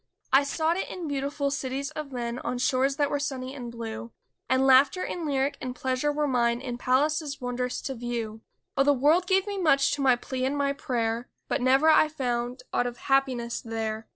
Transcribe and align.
I 0.33 0.41
sought 0.41 0.77
it 0.77 0.89
in 0.89 1.07
beautiful 1.07 1.51
cities 1.51 1.91
of 1.91 2.11
men, 2.11 2.39
On 2.39 2.57
shores 2.57 2.95
that 2.95 3.11
were 3.11 3.19
sunny 3.19 3.53
and 3.53 3.71
blue. 3.71 4.11
And 4.49 4.65
laughter 4.65 5.05
and 5.05 5.27
lyric 5.27 5.57
and 5.61 5.75
pleasure 5.75 6.11
were 6.11 6.25
mine 6.27 6.59
In 6.59 6.79
palaces 6.79 7.39
wondrous 7.39 7.79
to 7.83 7.93
view; 7.93 8.41
Oh, 8.75 8.81
the 8.83 8.93
world 8.93 9.27
gave 9.27 9.45
me 9.45 9.59
much 9.59 9.93
to 9.93 10.01
my 10.01 10.15
plea 10.15 10.43
and 10.43 10.57
my 10.57 10.73
prayer 10.73 11.29
But 11.47 11.61
never 11.61 11.87
I 11.87 12.07
found 12.07 12.63
aught 12.73 12.87
of 12.87 12.97
happiness 12.97 13.61
there! 13.61 14.07